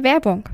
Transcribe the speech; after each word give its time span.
Werbung. 0.00 0.44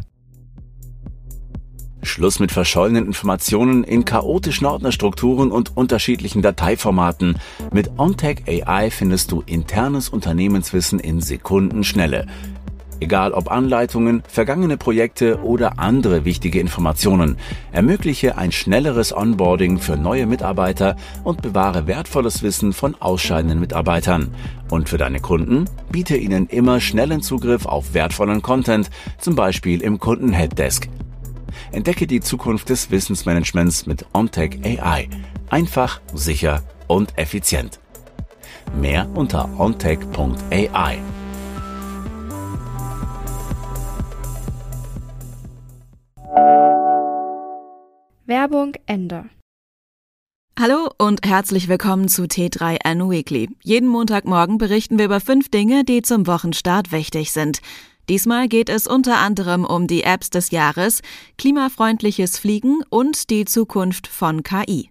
Schluss 2.02 2.41
mit 2.41 2.50
verschollenen 2.50 3.07
Informationen 3.07 3.84
in 3.84 4.07
chaotischen 4.07 4.67
Ordnerstrukturen 4.67 5.52
und 5.52 5.76
unterschiedlichen 5.76 6.41
Dateiformaten. 6.41 7.39
Mit 7.70 7.99
OnTech 7.99 8.45
AI 8.46 8.91
findest 8.91 9.32
du 9.32 9.43
internes 9.45 10.09
Unternehmenswissen 10.09 10.98
in 10.98 11.20
Sekundenschnelle. 11.20 12.27
Egal 13.04 13.34
ob 13.34 13.50
Anleitungen, 13.50 14.23
vergangene 14.27 14.79
Projekte 14.79 15.43
oder 15.43 15.79
andere 15.79 16.25
wichtige 16.25 16.59
Informationen, 16.59 17.37
ermögliche 17.70 18.38
ein 18.38 18.50
schnelleres 18.50 19.14
Onboarding 19.14 19.79
für 19.79 19.98
neue 19.98 20.25
Mitarbeiter 20.25 20.96
und 21.23 21.43
bewahre 21.43 21.87
wertvolles 21.87 22.43
Wissen 22.43 22.73
von 22.73 22.96
ausscheidenden 23.01 23.61
Mitarbeitern. 23.61 24.34
Und 24.70 24.88
für 24.88 24.96
deine 24.96 25.20
Kunden 25.20 25.66
biete 25.93 26.16
ihnen 26.16 26.46
immer 26.46 26.80
schnellen 26.80 27.20
Zugriff 27.20 27.66
auf 27.66 27.93
wertvollen 27.93 28.41
Content, 28.41 28.88
zum 29.18 29.34
Beispiel 29.34 29.82
im 29.82 29.98
Kunden-Helpdesk. 29.98 30.88
Entdecke 31.73 32.07
die 32.07 32.21
Zukunft 32.21 32.71
des 32.71 32.91
Wissensmanagements 32.91 33.84
mit 33.84 34.07
OnTech 34.15 34.60
AI. 34.65 35.10
Einfach, 35.51 36.01
sicher 36.15 36.62
und 36.87 37.18
effizient. 37.18 37.80
Mehr 38.80 39.07
unter 39.15 39.51
ontech.ai. 39.60 41.01
Werbung 48.45 48.75
Ende. 48.84 49.25
Hallo 50.61 50.91
und 50.98 51.27
herzlich 51.27 51.66
willkommen 51.66 52.09
zu 52.09 52.25
T3N 52.25 53.09
Weekly. 53.09 53.48
Jeden 53.62 53.89
Montagmorgen 53.89 54.59
berichten 54.59 54.98
wir 54.98 55.07
über 55.07 55.21
fünf 55.21 55.48
Dinge, 55.48 55.83
die 55.83 56.02
zum 56.02 56.27
Wochenstart 56.27 56.93
wichtig 56.93 57.33
sind. 57.33 57.62
Diesmal 58.11 58.49
geht 58.49 58.69
es 58.69 58.87
unter 58.87 59.16
anderem 59.16 59.65
um 59.65 59.87
die 59.87 60.02
Apps 60.02 60.29
des 60.29 60.51
Jahres, 60.51 61.01
klimafreundliches 61.38 62.38
Fliegen 62.38 62.83
und 62.91 63.30
die 63.30 63.46
Zukunft 63.46 64.08
von 64.08 64.42
KI. 64.42 64.90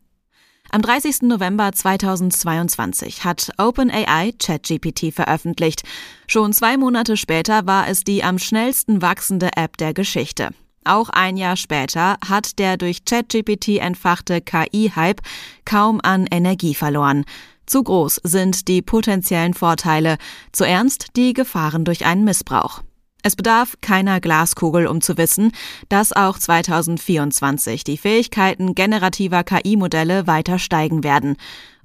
Am 0.72 0.81
30. 0.81 1.22
November 1.22 1.72
2022 1.72 3.23
hat 3.23 3.52
OpenAI 3.59 4.33
ChatGPT 4.39 5.14
veröffentlicht. 5.14 5.83
Schon 6.25 6.53
zwei 6.53 6.75
Monate 6.77 7.17
später 7.17 7.67
war 7.67 7.88
es 7.88 8.03
die 8.03 8.23
am 8.23 8.39
schnellsten 8.39 9.03
wachsende 9.03 9.52
App 9.55 9.77
der 9.77 9.94
Geschichte. 9.94 10.49
Auch 10.86 11.09
ein 11.09 11.38
Jahr 11.38 11.56
später 11.56 12.17
hat 12.28 12.59
der 12.59 12.78
durch 12.78 13.06
ChatGPT 13.06 13.80
entfachte 13.80 14.42
KI-Hype 14.42 15.22
kaum 15.66 16.00
an 16.02 16.28
Energie 16.30 16.76
verloren. 16.76 17.26
Zu 17.66 17.84
groß 17.84 18.20
sind 18.23 18.67
die 18.67 18.81
potenziellen 18.81 19.54
Vorteile, 19.54 20.17
zu 20.52 20.66
ernst 20.66 21.16
die 21.16 21.34
Gefahren 21.34 21.86
durch 21.86 22.06
einen 22.06 22.26
Missbrauch. 22.26 22.81
Es 23.26 23.38
bedarf 23.38 23.76
keiner 23.80 24.20
Glaskugel, 24.20 24.86
um 24.86 25.00
zu 25.00 25.17
wissen, 25.17 25.54
dass 25.88 26.11
auch 26.11 26.38
2024 26.38 27.86
die 27.86 27.98
Fähigkeiten 27.98 28.76
generativer 28.76 29.45
KI-Modelle 29.45 30.28
weiter 30.28 30.59
steigen 30.59 31.06
werden. 31.06 31.38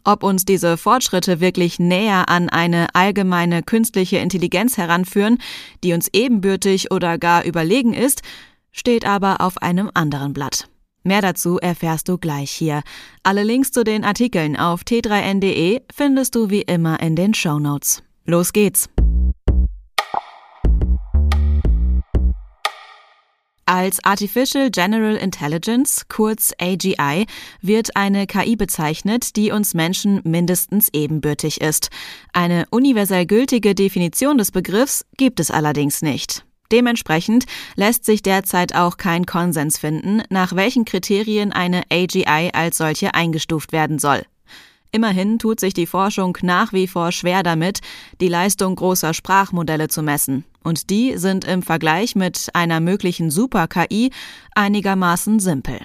Ob 0.02 0.24
uns 0.24 0.44
diese 0.44 0.76
Fortschritte 0.76 1.38
wirklich 1.38 1.78
näher 1.78 2.28
an 2.28 2.48
eine 2.48 2.88
allgemeine 2.94 3.62
künstliche 3.62 4.18
Intelligenz 4.18 4.78
heranführen, 4.78 5.38
die 5.84 5.92
uns 5.92 6.08
ebenbürtig 6.12 6.90
oder 6.90 7.18
gar 7.18 7.44
überlegen 7.44 7.94
ist, 7.94 8.22
steht 8.78 9.04
aber 9.04 9.40
auf 9.40 9.58
einem 9.58 9.90
anderen 9.92 10.32
Blatt. 10.32 10.68
Mehr 11.02 11.20
dazu 11.20 11.58
erfährst 11.58 12.08
du 12.08 12.18
gleich 12.18 12.50
hier. 12.50 12.82
Alle 13.22 13.42
Links 13.42 13.72
zu 13.72 13.82
den 13.82 14.04
Artikeln 14.04 14.56
auf 14.56 14.82
t3n.de 14.82 15.82
findest 15.92 16.34
du 16.34 16.50
wie 16.50 16.62
immer 16.62 17.00
in 17.00 17.16
den 17.16 17.34
Show 17.34 17.58
Notes. 17.58 18.02
Los 18.24 18.52
geht's! 18.52 18.88
Als 23.64 24.02
Artificial 24.02 24.70
General 24.70 25.14
Intelligence, 25.16 26.06
kurz 26.08 26.54
AGI, 26.58 27.26
wird 27.60 27.96
eine 27.96 28.26
KI 28.26 28.56
bezeichnet, 28.56 29.36
die 29.36 29.50
uns 29.50 29.74
Menschen 29.74 30.22
mindestens 30.24 30.88
ebenbürtig 30.94 31.60
ist. 31.60 31.90
Eine 32.32 32.64
universell 32.70 33.26
gültige 33.26 33.74
Definition 33.74 34.38
des 34.38 34.52
Begriffs 34.52 35.04
gibt 35.18 35.38
es 35.38 35.50
allerdings 35.50 36.00
nicht. 36.00 36.47
Dementsprechend 36.70 37.46
lässt 37.76 38.04
sich 38.04 38.22
derzeit 38.22 38.74
auch 38.74 38.96
kein 38.96 39.24
Konsens 39.26 39.78
finden, 39.78 40.22
nach 40.28 40.54
welchen 40.54 40.84
Kriterien 40.84 41.52
eine 41.52 41.82
AGI 41.90 42.50
als 42.52 42.78
solche 42.78 43.14
eingestuft 43.14 43.72
werden 43.72 43.98
soll. 43.98 44.22
Immerhin 44.90 45.38
tut 45.38 45.60
sich 45.60 45.74
die 45.74 45.86
Forschung 45.86 46.36
nach 46.42 46.72
wie 46.72 46.86
vor 46.86 47.12
schwer 47.12 47.42
damit, 47.42 47.80
die 48.20 48.28
Leistung 48.28 48.74
großer 48.74 49.12
Sprachmodelle 49.12 49.88
zu 49.88 50.02
messen. 50.02 50.44
Und 50.62 50.90
die 50.90 51.16
sind 51.18 51.44
im 51.44 51.62
Vergleich 51.62 52.14
mit 52.14 52.48
einer 52.54 52.80
möglichen 52.80 53.30
Super-KI 53.30 54.10
einigermaßen 54.54 55.40
simpel. 55.40 55.80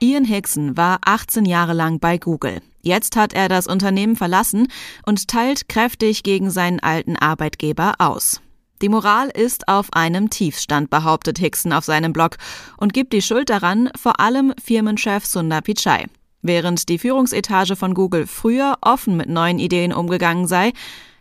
Ian 0.00 0.24
Hickson 0.24 0.76
war 0.76 0.98
18 1.04 1.44
Jahre 1.44 1.72
lang 1.72 1.98
bei 1.98 2.18
Google. 2.18 2.60
Jetzt 2.82 3.16
hat 3.16 3.32
er 3.32 3.48
das 3.48 3.66
Unternehmen 3.66 4.14
verlassen 4.14 4.68
und 5.04 5.28
teilt 5.28 5.68
kräftig 5.68 6.22
gegen 6.22 6.50
seinen 6.50 6.80
alten 6.80 7.16
Arbeitgeber 7.16 7.94
aus. 7.98 8.40
Die 8.80 8.88
Moral 8.88 9.28
ist 9.28 9.66
auf 9.66 9.92
einem 9.92 10.30
Tiefstand, 10.30 10.88
behauptet 10.88 11.38
Hickson 11.38 11.72
auf 11.72 11.84
seinem 11.84 12.12
Blog 12.12 12.36
und 12.76 12.92
gibt 12.92 13.12
die 13.12 13.22
Schuld 13.22 13.50
daran 13.50 13.90
vor 13.96 14.20
allem 14.20 14.52
Firmenchef 14.62 15.26
Sundar 15.26 15.62
Pichai. 15.62 16.06
Während 16.42 16.88
die 16.88 16.98
Führungsetage 16.98 17.74
von 17.74 17.94
Google 17.94 18.28
früher 18.28 18.76
offen 18.80 19.16
mit 19.16 19.28
neuen 19.28 19.58
Ideen 19.58 19.92
umgegangen 19.92 20.46
sei, 20.46 20.72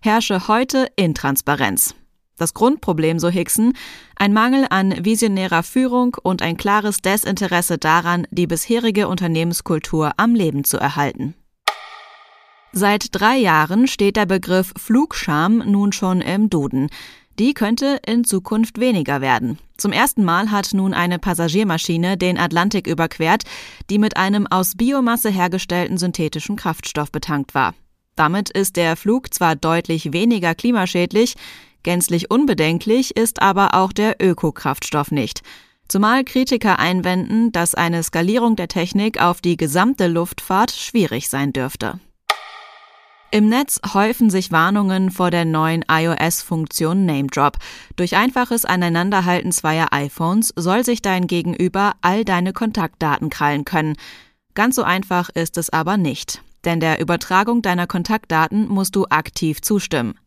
herrsche 0.02 0.48
heute 0.48 0.88
Intransparenz. 0.96 1.96
Das 2.38 2.54
Grundproblem, 2.54 3.18
so 3.18 3.30
Hickson, 3.30 3.74
ein 4.16 4.32
Mangel 4.32 4.68
an 4.70 4.94
visionärer 5.04 5.64
Führung 5.64 6.16
und 6.22 6.44
ein 6.44 6.56
klares 6.56 7.02
Desinteresse 7.02 7.80
daran, 7.80 8.28
die 8.30 8.46
bisherige 8.46 9.08
Unternehmenskultur 9.08 10.12
am 10.18 10.36
Leben 10.36 10.64
zu 10.64 10.78
erhalten. 10.78 11.34
Seit 12.74 13.08
drei 13.12 13.38
Jahren 13.38 13.88
steht 13.88 14.18
der 14.18 14.28
Begriff 14.28 14.72
Flugscham 14.78 15.64
nun 15.66 15.94
schon 15.94 16.22
im 16.22 16.52
Duden. 16.52 16.90
Die 17.40 17.54
könnte 17.54 18.00
in 18.06 18.24
Zukunft 18.24 18.80
weniger 18.80 19.22
werden. 19.22 19.60
Zum 19.78 19.92
ersten 19.92 20.24
Mal 20.24 20.50
hat 20.50 20.74
nun 20.74 20.94
eine 20.94 21.20
Passagiermaschine 21.20 22.18
den 22.18 22.40
Atlantik 22.40 22.88
überquert, 22.88 23.44
die 23.92 24.00
mit 24.00 24.18
einem 24.18 24.48
aus 24.48 24.76
Biomasse 24.76 25.30
hergestellten 25.30 26.00
synthetischen 26.00 26.56
Kraftstoff 26.56 27.12
betankt 27.12 27.54
war. 27.54 27.76
Damit 28.16 28.50
ist 28.50 28.76
der 28.76 28.96
Flug 28.96 29.32
zwar 29.32 29.56
deutlich 29.56 30.12
weniger 30.14 30.56
klimaschädlich, 30.56 31.36
gänzlich 31.84 32.32
unbedenklich 32.32 33.16
ist 33.16 33.42
aber 33.42 33.76
auch 33.76 33.94
der 33.94 34.16
Ökokraftstoff 34.20 35.12
nicht. 35.12 35.44
Zumal 35.88 36.24
Kritiker 36.24 36.80
einwenden, 36.80 37.52
dass 37.52 37.76
eine 37.76 38.02
Skalierung 38.02 38.56
der 38.56 38.68
Technik 38.68 39.22
auf 39.22 39.42
die 39.42 39.56
gesamte 39.56 40.08
Luftfahrt 40.08 40.72
schwierig 40.72 41.30
sein 41.30 41.54
dürfte. 41.54 42.00
Im 43.30 43.50
Netz 43.50 43.82
häufen 43.94 44.30
sich 44.30 44.54
Warnungen 44.54 45.12
vor 45.12 45.32
der 45.32 45.44
neuen 45.44 45.84
iOS-Funktion 45.90 47.06
NameDrop. 47.06 47.58
Durch 47.98 48.16
einfaches 48.16 48.64
Aneinanderhalten 48.64 49.52
zweier 49.52 49.88
iPhones 49.92 50.54
soll 50.56 50.86
sich 50.86 51.02
dein 51.02 51.28
Gegenüber 51.28 51.96
all 52.02 52.24
deine 52.24 52.54
Kontaktdaten 52.54 53.30
krallen 53.30 53.66
können. 53.66 53.98
Ganz 54.54 54.76
so 54.76 54.84
einfach 54.84 55.30
ist 55.30 55.58
es 55.58 55.70
aber 55.70 55.98
nicht, 55.98 56.42
denn 56.64 56.80
der 56.80 57.02
Übertragung 57.02 57.62
deiner 57.62 57.86
Kontaktdaten 57.86 58.70
musst 58.70 58.96
du 58.96 59.06
aktiv 59.10 59.62
zustimmen. 59.62 60.18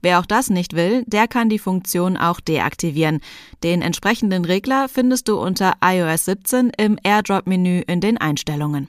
Wer 0.00 0.20
auch 0.20 0.26
das 0.26 0.48
nicht 0.48 0.74
will, 0.74 1.02
der 1.06 1.26
kann 1.26 1.48
die 1.48 1.58
Funktion 1.58 2.16
auch 2.16 2.38
deaktivieren. 2.38 3.20
Den 3.64 3.82
entsprechenden 3.82 4.44
Regler 4.44 4.88
findest 4.88 5.26
du 5.26 5.40
unter 5.40 5.72
iOS 5.82 6.26
17 6.26 6.70
im 6.76 6.98
AirDrop-Menü 7.02 7.80
in 7.80 8.00
den 8.00 8.16
Einstellungen. 8.16 8.88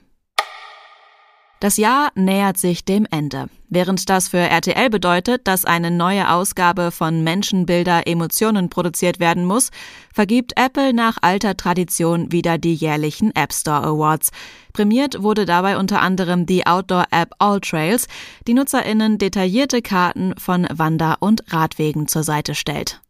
Das 1.60 1.78
Jahr 1.78 2.10
nähert 2.14 2.58
sich 2.58 2.84
dem 2.84 3.06
Ende. 3.10 3.48
Während 3.68 4.08
das 4.10 4.28
für 4.28 4.38
RTL 4.38 4.90
bedeutet, 4.90 5.48
dass 5.48 5.64
eine 5.64 5.90
neue 5.90 6.30
Ausgabe 6.30 6.90
von 6.90 7.24
Menschenbilder 7.24 8.06
Emotionen 8.06 8.68
produziert 8.68 9.20
werden 9.20 9.44
muss, 9.44 9.70
vergibt 10.12 10.52
Apple 10.56 10.92
nach 10.92 11.16
alter 11.22 11.56
Tradition 11.56 12.30
wieder 12.30 12.58
die 12.58 12.74
jährlichen 12.74 13.34
App 13.34 13.52
Store 13.54 13.82
Awards. 13.82 14.30
Prämiert 14.74 15.22
wurde 15.22 15.46
dabei 15.46 15.78
unter 15.78 16.02
anderem 16.02 16.44
die 16.44 16.66
Outdoor-App 16.66 17.30
All 17.38 17.60
Trails, 17.60 18.06
die 18.46 18.54
NutzerInnen 18.54 19.16
detaillierte 19.16 19.80
Karten 19.80 20.34
von 20.38 20.66
Wander- 20.70 21.16
und 21.20 21.52
Radwegen 21.52 22.06
zur 22.06 22.22
Seite 22.22 22.54
stellt. 22.54 23.00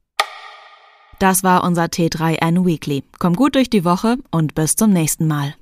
Das 1.18 1.42
war 1.42 1.64
unser 1.64 1.86
T3N 1.86 2.64
Weekly. 2.64 3.02
Komm 3.18 3.34
gut 3.34 3.56
durch 3.56 3.70
die 3.70 3.84
Woche 3.84 4.18
und 4.30 4.54
bis 4.54 4.76
zum 4.76 4.90
nächsten 4.92 5.26
Mal. 5.26 5.54